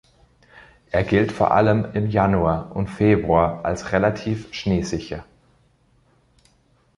Er 0.89 1.03
gilt 1.03 1.31
vor 1.31 1.51
allem 1.51 1.85
im 1.93 2.09
Januar 2.09 2.75
und 2.75 2.87
Februar 2.87 3.63
als 3.63 3.91
relativ 3.91 4.51
schneesicher. 4.51 5.25